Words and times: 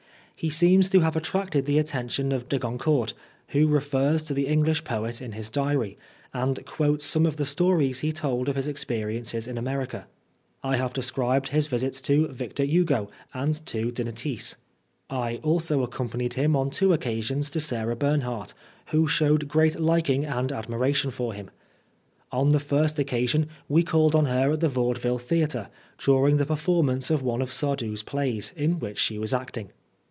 He 0.33 0.49
seems 0.49 0.89
to 0.89 1.01
have 1.01 1.15
attracted 1.15 1.67
the 1.67 1.77
attention 1.77 2.31
of 2.31 2.49
de 2.49 2.57
Goncourt, 2.57 3.13
who 3.49 3.67
refers 3.67 4.23
to 4.23 4.33
the 4.33 4.47
English 4.47 4.83
poet 4.83 5.21
in 5.21 5.33
his 5.33 5.51
diary, 5.51 5.99
and 6.33 6.65
quotes 6.65 7.05
some 7.05 7.27
of 7.27 7.37
the 7.37 7.45
stories 7.45 7.99
he 7.99 8.11
told 8.11 8.49
of 8.49 8.55
his 8.55 8.67
experiences 8.67 9.45
in 9.47 9.55
America. 9.55 10.07
I 10.63 10.77
have 10.77 10.93
described 10.93 11.49
his 11.49 11.67
visits 11.67 12.01
to 12.01 12.27
Victor 12.29 12.63
Hugo 12.63 13.07
and 13.35 13.63
to 13.67 13.91
de 13.91 14.03
Nitis. 14.03 14.55
I 15.11 15.35
also 15.43 15.83
accompanied 15.83 16.33
him 16.33 16.55
on 16.55 16.71
two 16.71 16.91
occasions 16.91 17.51
to 17.51 17.59
Sarah 17.59 17.95
Bernhardt, 17.95 18.55
who 18.87 19.05
showed 19.07 19.47
great 19.47 19.79
liking 19.79 20.25
and 20.25 20.51
admiration 20.51 21.11
for 21.11 21.33
him. 21.33 21.51
On 22.31 22.49
the 22.49 22.59
first 22.59 22.97
occa 22.97 23.29
sion 23.29 23.47
we 23.69 23.83
called 23.83 24.15
on 24.15 24.25
her 24.25 24.53
at 24.53 24.59
the 24.61 24.69
Vaudeville 24.69 25.19
Theatre, 25.19 25.69
during 25.99 26.37
the 26.37 26.47
performance 26.47 27.11
of 27.11 27.21
one 27.21 27.43
of 27.43 27.51
Sardou's 27.51 28.01
plays, 28.01 28.51
in 28.57 28.79
which 28.79 28.97
she 28.97 29.19
was 29.19 29.35
acting. 29.35 29.69